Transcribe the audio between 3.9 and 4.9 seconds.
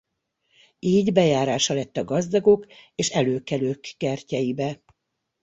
kertjeibe.